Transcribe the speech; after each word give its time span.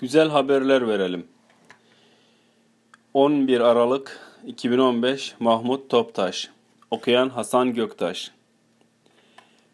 Güzel 0.00 0.28
haberler 0.28 0.88
verelim. 0.88 1.24
11 3.14 3.60
Aralık 3.60 4.20
2015 4.46 5.34
Mahmut 5.40 5.90
Toptaş 5.90 6.50
Okuyan 6.90 7.28
Hasan 7.28 7.74
Göktaş 7.74 8.30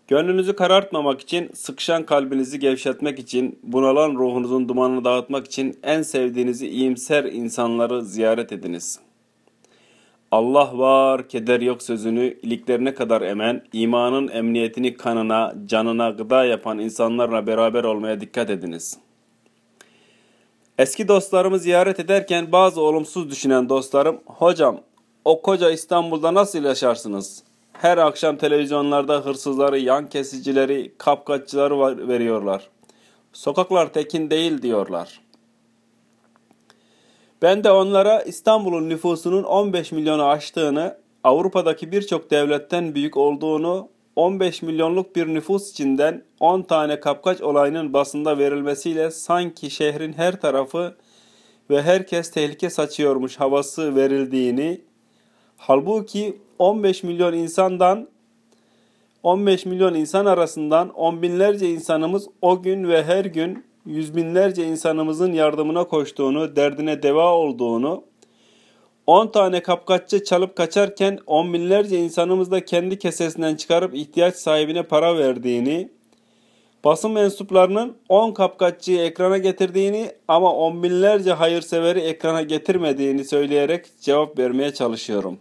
Gönlünüzü 0.09 0.57
karartmamak 0.57 1.21
için, 1.21 1.51
sıkışan 1.55 2.07
kalbinizi 2.07 2.59
gevşetmek 2.59 3.19
için, 3.19 3.59
bunalan 3.63 4.15
ruhunuzun 4.15 4.69
dumanını 4.69 5.05
dağıtmak 5.05 5.47
için 5.47 5.79
en 5.83 6.03
sevdiğinizi 6.03 6.69
iyimser 6.69 7.25
insanları 7.25 8.05
ziyaret 8.05 8.53
ediniz. 8.53 9.01
Allah 10.31 10.79
var, 10.79 11.29
keder 11.29 11.61
yok 11.61 11.83
sözünü 11.83 12.39
iliklerine 12.43 12.95
kadar 12.95 13.23
emen, 13.23 13.63
imanın 13.73 14.29
emniyetini 14.29 14.97
kanına, 14.97 15.55
canına 15.67 16.11
gıda 16.11 16.45
yapan 16.45 16.79
insanlarla 16.79 17.47
beraber 17.47 17.85
olmaya 17.85 18.21
dikkat 18.21 18.51
ediniz.'' 18.51 19.06
Eski 20.79 21.09
dostlarımı 21.09 21.59
ziyaret 21.59 22.01
ederken 22.01 22.53
bazı 22.53 22.81
olumsuz 22.81 23.31
düşünen 23.31 23.69
dostlarım, 23.69 24.21
hocam 24.27 24.81
o 25.25 25.43
koca 25.43 25.71
İstanbul'da 25.71 26.35
nasıl 26.35 26.65
yaşarsınız? 26.65 27.43
Her 27.73 27.99
akşam 27.99 28.37
televizyonlarda 28.37 29.21
hırsızları, 29.25 29.79
yan 29.79 30.09
kesicileri, 30.09 30.93
kapkaççıları 30.99 32.09
veriyorlar. 32.09 32.69
Sokaklar 33.33 33.93
tekin 33.93 34.31
değil 34.31 34.63
diyorlar. 34.63 35.21
Ben 37.43 37.65
de 37.65 37.71
onlara 37.71 38.23
İstanbul'un 38.23 38.89
nüfusunun 38.89 39.43
15 39.43 39.93
milyonu 39.93 40.25
aştığını, 40.25 40.99
Avrupa'daki 41.25 41.93
birçok 41.93 42.31
devletten 42.31 42.95
büyük 42.95 43.17
olduğunu 43.17 43.89
15 44.17 44.63
milyonluk 44.63 45.17
bir 45.17 45.27
nüfus 45.27 45.71
içinden 45.71 46.25
10 46.41 46.63
tane 46.63 47.01
kapkaç 47.01 47.41
olayının 47.41 47.93
basında 47.93 48.39
verilmesiyle 48.39 49.11
sanki 49.11 49.71
şehrin 49.71 50.13
her 50.13 50.41
tarafı 50.41 50.97
ve 51.71 51.83
herkes 51.83 52.31
tehlike 52.31 52.71
saçıyormuş 52.71 53.41
havası 53.41 53.97
verildiğini, 53.97 54.81
halbuki 55.57 56.39
15 56.59 57.03
milyon 57.03 57.33
insandan 57.33 58.09
15 59.23 59.67
milyon 59.67 59.95
insan 59.95 60.27
arasından 60.27 60.91
on 60.91 61.23
binlerce 61.23 61.71
insanımız 61.71 62.29
o 62.43 62.63
gün 62.63 62.89
ve 62.89 63.05
her 63.05 63.25
gün 63.25 63.65
yüz 63.87 64.17
binlerce 64.17 64.67
insanımızın 64.67 65.33
yardımına 65.33 65.85
koştuğunu, 65.85 66.57
derdine 66.57 67.03
deva 67.03 67.35
olduğunu, 67.35 68.05
10 69.07 69.29
tane 69.29 69.63
kapkaççı 69.63 70.25
çalıp 70.25 70.57
kaçarken 70.57 71.19
on 71.27 71.53
binlerce 71.53 71.99
insanımız 71.99 72.51
da 72.51 72.65
kendi 72.65 72.99
kesesinden 72.99 73.57
çıkarıp 73.57 73.95
ihtiyaç 73.95 74.35
sahibine 74.35 74.83
para 74.83 75.19
verdiğini, 75.19 75.89
basın 76.85 77.11
mensuplarının 77.11 77.97
10 78.09 78.33
kapkaççıyı 78.33 78.99
ekrana 78.99 79.39
getirdiğini 79.39 80.13
ama 80.29 80.55
on 80.55 80.83
binlerce 80.83 81.33
hayırseveri 81.33 82.01
ekrana 82.01 82.43
getirmediğini 82.43 83.25
söyleyerek 83.25 83.87
cevap 84.01 84.39
vermeye 84.39 84.75
çalışıyorum. 84.75 85.39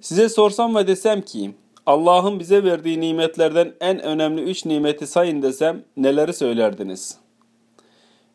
Size 0.00 0.28
sorsam 0.28 0.74
ve 0.74 0.86
desem 0.86 1.20
ki 1.20 1.50
Allah'ın 1.86 2.40
bize 2.40 2.64
verdiği 2.64 3.00
nimetlerden 3.00 3.72
en 3.80 4.02
önemli 4.02 4.42
üç 4.42 4.64
nimeti 4.64 5.06
sayın 5.06 5.42
desem 5.42 5.84
neleri 5.96 6.32
söylerdiniz?'' 6.32 7.31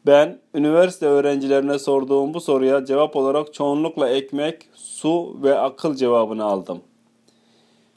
Ben 0.08 0.40
üniversite 0.54 1.06
öğrencilerine 1.06 1.80
sorduğum 1.80 2.34
bu 2.34 2.42
soruya 2.42 2.86
cevap 2.86 3.16
olarak 3.16 3.54
çoğunlukla 3.54 4.10
ekmek, 4.10 4.70
su 4.74 5.38
ve 5.44 5.60
akıl 5.60 5.96
cevabını 5.96 6.44
aldım. 6.44 6.82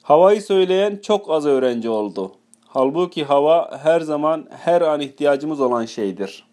Havayı 0.03 0.43
söyleyen 0.43 0.97
çok 1.03 1.31
az 1.31 1.47
öğrenci 1.47 1.89
oldu. 1.89 2.33
Halbuki 2.67 3.25
hava 3.25 3.79
her 3.83 4.01
zaman 4.01 4.47
her 4.51 4.81
an 4.81 5.01
ihtiyacımız 5.01 5.61
olan 5.61 5.85
şeydir. 5.85 6.47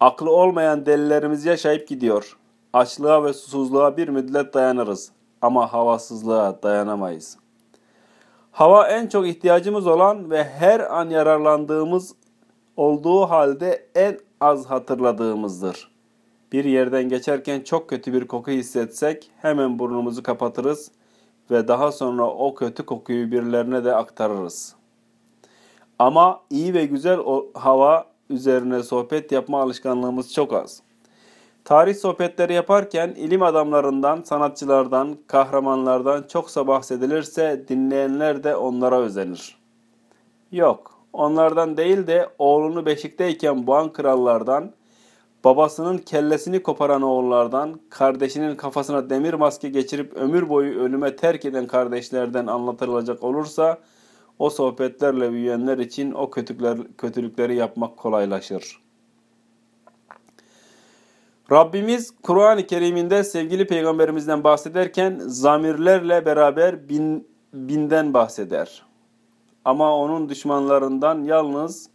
Aklı 0.00 0.30
olmayan 0.30 0.86
delilerimiz 0.86 1.44
yaşayıp 1.44 1.88
gidiyor. 1.88 2.36
Açlığa 2.72 3.24
ve 3.24 3.32
susuzluğa 3.32 3.96
bir 3.96 4.08
müddet 4.08 4.54
dayanırız 4.54 5.12
ama 5.42 5.72
havasızlığa 5.72 6.62
dayanamayız. 6.62 7.38
Hava 8.50 8.88
en 8.88 9.06
çok 9.06 9.26
ihtiyacımız 9.26 9.86
olan 9.86 10.30
ve 10.30 10.44
her 10.44 10.80
an 10.80 11.10
yararlandığımız 11.10 12.14
olduğu 12.76 13.20
halde 13.20 13.86
en 13.94 14.18
az 14.42 14.66
hatırladığımızdır. 14.66 15.92
Bir 16.52 16.64
yerden 16.64 17.08
geçerken 17.08 17.60
çok 17.60 17.88
kötü 17.88 18.12
bir 18.12 18.26
koku 18.26 18.50
hissetsek 18.50 19.30
hemen 19.42 19.78
burnumuzu 19.78 20.22
kapatırız 20.22 20.90
ve 21.50 21.68
daha 21.68 21.92
sonra 21.92 22.26
o 22.26 22.54
kötü 22.54 22.86
kokuyu 22.86 23.30
birilerine 23.30 23.84
de 23.84 23.94
aktarırız. 23.94 24.74
Ama 25.98 26.40
iyi 26.50 26.74
ve 26.74 26.86
güzel 26.86 27.18
o 27.18 27.50
hava 27.54 28.06
üzerine 28.30 28.82
sohbet 28.82 29.32
yapma 29.32 29.62
alışkanlığımız 29.62 30.32
çok 30.32 30.52
az. 30.52 30.82
Tarih 31.64 31.94
sohbetleri 31.94 32.52
yaparken 32.52 33.08
ilim 33.08 33.42
adamlarından, 33.42 34.22
sanatçılardan, 34.22 35.16
kahramanlardan 35.26 36.22
çoksa 36.22 36.66
bahsedilirse 36.66 37.64
dinleyenler 37.68 38.44
de 38.44 38.56
onlara 38.56 39.00
özenir. 39.00 39.58
Yok, 40.52 41.01
Onlardan 41.12 41.76
değil 41.76 42.06
de 42.06 42.28
oğlunu 42.38 42.86
beşikteyken 42.86 43.66
boğan 43.66 43.92
krallardan, 43.92 44.72
babasının 45.44 45.98
kellesini 45.98 46.62
koparan 46.62 47.02
oğullardan, 47.02 47.80
kardeşinin 47.90 48.56
kafasına 48.56 49.10
demir 49.10 49.34
maske 49.34 49.68
geçirip 49.68 50.16
ömür 50.16 50.48
boyu 50.48 50.80
ölüme 50.80 51.16
terk 51.16 51.44
eden 51.44 51.66
kardeşlerden 51.66 52.46
anlatılacak 52.46 53.22
olursa, 53.22 53.78
o 54.38 54.50
sohbetlerle 54.50 55.32
büyüyenler 55.32 55.78
için 55.78 56.12
o 56.12 56.30
kötülükler, 56.30 56.78
kötülükleri 56.98 57.56
yapmak 57.56 57.96
kolaylaşır. 57.96 58.82
Rabbimiz 61.52 62.14
Kur'an-ı 62.22 62.66
Kerim'inde 62.66 63.24
sevgili 63.24 63.66
peygamberimizden 63.66 64.44
bahsederken 64.44 65.18
zamirlerle 65.26 66.26
beraber 66.26 66.88
bin, 66.88 67.28
binden 67.52 68.14
bahseder. 68.14 68.91
Ama 69.64 69.96
onun 69.96 70.28
düşmanlarından 70.28 71.24
yalnız 71.24 71.90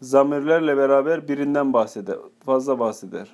zamirlerle 0.00 0.76
beraber 0.76 1.28
birinden 1.28 1.72
bahseder, 1.72 2.16
fazla 2.46 2.78
bahseder. 2.78 3.28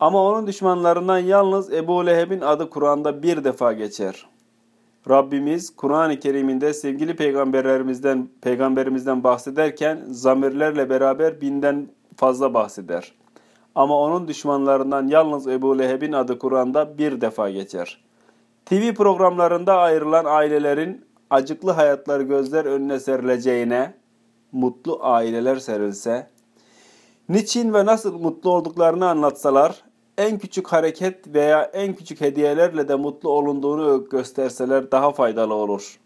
Ama 0.00 0.24
onun 0.24 0.46
düşmanlarından 0.46 1.18
yalnız 1.18 1.72
Ebu 1.72 2.06
Leheb'in 2.06 2.40
adı 2.40 2.70
Kur'an'da 2.70 3.22
bir 3.22 3.44
defa 3.44 3.72
geçer. 3.72 4.26
Rabbimiz 5.08 5.76
Kur'an-ı 5.76 6.20
Kerim'inde 6.20 6.74
sevgili 6.74 7.16
peygamberlerimizden 7.16 8.28
peygamberimizden 8.40 9.24
bahsederken 9.24 10.04
zamirlerle 10.06 10.90
beraber 10.90 11.40
binden 11.40 11.88
fazla 12.16 12.54
bahseder. 12.54 13.12
Ama 13.74 13.98
onun 14.00 14.28
düşmanlarından 14.28 15.06
yalnız 15.06 15.46
Ebu 15.46 15.78
Leheb'in 15.78 16.12
adı 16.12 16.38
Kur'an'da 16.38 16.98
bir 16.98 17.20
defa 17.20 17.50
geçer. 17.50 18.05
TV 18.66 18.94
programlarında 18.94 19.78
ayrılan 19.78 20.24
ailelerin 20.24 21.04
acıklı 21.30 21.70
hayatları 21.70 22.22
gözler 22.22 22.64
önüne 22.64 23.00
serileceğine, 23.00 23.94
mutlu 24.52 24.98
aileler 25.02 25.56
serilse, 25.56 26.30
niçin 27.28 27.74
ve 27.74 27.86
nasıl 27.86 28.18
mutlu 28.18 28.50
olduklarını 28.50 29.08
anlatsalar, 29.08 29.84
en 30.18 30.38
küçük 30.38 30.68
hareket 30.68 31.34
veya 31.34 31.62
en 31.62 31.94
küçük 31.94 32.20
hediyelerle 32.20 32.88
de 32.88 32.94
mutlu 32.94 33.30
olunduğunu 33.30 34.08
gösterseler 34.08 34.90
daha 34.92 35.12
faydalı 35.12 35.54
olur. 35.54 35.98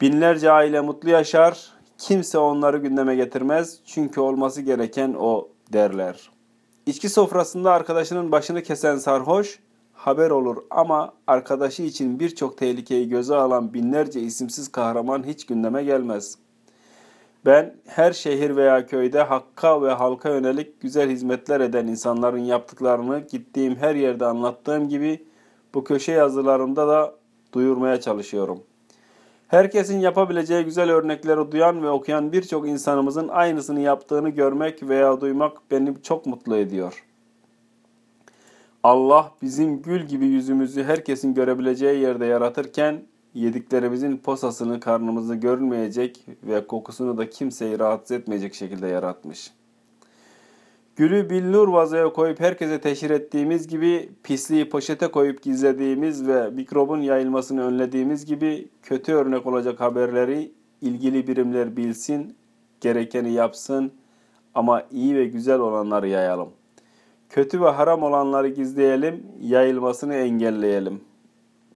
Binlerce 0.00 0.50
aile 0.50 0.80
mutlu 0.80 1.10
yaşar, 1.10 1.72
kimse 1.98 2.38
onları 2.38 2.78
gündeme 2.78 3.14
getirmez 3.14 3.78
çünkü 3.86 4.20
olması 4.20 4.62
gereken 4.62 5.14
o 5.18 5.48
derler. 5.72 6.30
İçki 6.86 7.08
sofrasında 7.08 7.72
arkadaşının 7.72 8.32
başını 8.32 8.62
kesen 8.62 8.96
sarhoş, 8.96 9.60
haber 9.98 10.30
olur 10.30 10.56
ama 10.70 11.12
arkadaşı 11.26 11.82
için 11.82 12.20
birçok 12.20 12.58
tehlikeyi 12.58 13.08
göze 13.08 13.34
alan 13.34 13.74
binlerce 13.74 14.20
isimsiz 14.20 14.72
kahraman 14.72 15.26
hiç 15.26 15.46
gündeme 15.46 15.84
gelmez. 15.84 16.38
Ben 17.46 17.74
her 17.86 18.12
şehir 18.12 18.56
veya 18.56 18.86
köyde 18.86 19.22
hakka 19.22 19.82
ve 19.82 19.92
halka 19.92 20.28
yönelik 20.28 20.80
güzel 20.80 21.10
hizmetler 21.10 21.60
eden 21.60 21.86
insanların 21.86 22.38
yaptıklarını 22.38 23.20
gittiğim 23.30 23.76
her 23.76 23.94
yerde 23.94 24.26
anlattığım 24.26 24.88
gibi 24.88 25.26
bu 25.74 25.84
köşe 25.84 26.12
yazılarımda 26.12 26.88
da 26.88 27.14
duyurmaya 27.52 28.00
çalışıyorum. 28.00 28.62
Herkesin 29.48 29.98
yapabileceği 29.98 30.64
güzel 30.64 30.90
örnekleri 30.90 31.52
duyan 31.52 31.82
ve 31.82 31.90
okuyan 31.90 32.32
birçok 32.32 32.68
insanımızın 32.68 33.28
aynısını 33.28 33.80
yaptığını 33.80 34.28
görmek 34.28 34.82
veya 34.82 35.20
duymak 35.20 35.70
beni 35.70 36.02
çok 36.02 36.26
mutlu 36.26 36.56
ediyor.'' 36.56 37.07
Allah 38.82 39.32
bizim 39.42 39.82
gül 39.82 40.02
gibi 40.02 40.26
yüzümüzü 40.26 40.84
herkesin 40.84 41.34
görebileceği 41.34 42.00
yerde 42.00 42.26
yaratırken 42.26 43.02
yediklerimizin 43.34 44.16
posasını 44.16 44.80
karnımızda 44.80 45.34
görünmeyecek 45.34 46.26
ve 46.42 46.66
kokusunu 46.66 47.18
da 47.18 47.30
kimseyi 47.30 47.78
rahatsız 47.78 48.16
etmeyecek 48.16 48.54
şekilde 48.54 48.86
yaratmış. 48.86 49.52
Gülü 50.96 51.30
billur 51.30 51.68
vazoya 51.68 52.12
koyup 52.12 52.40
herkese 52.40 52.80
teşhir 52.80 53.10
ettiğimiz 53.10 53.68
gibi, 53.68 54.10
pisliği 54.22 54.68
poşete 54.68 55.06
koyup 55.08 55.42
gizlediğimiz 55.42 56.28
ve 56.28 56.50
mikrobun 56.50 57.00
yayılmasını 57.00 57.64
önlediğimiz 57.64 58.26
gibi 58.26 58.68
kötü 58.82 59.12
örnek 59.12 59.46
olacak 59.46 59.80
haberleri 59.80 60.52
ilgili 60.80 61.26
birimler 61.26 61.76
bilsin, 61.76 62.36
gerekeni 62.80 63.32
yapsın 63.32 63.92
ama 64.54 64.82
iyi 64.90 65.16
ve 65.16 65.24
güzel 65.24 65.58
olanları 65.58 66.08
yayalım. 66.08 66.57
Kötü 67.28 67.60
ve 67.60 67.68
haram 67.68 68.02
olanları 68.02 68.48
gizleyelim, 68.48 69.26
yayılmasını 69.40 70.14
engelleyelim. 70.14 71.07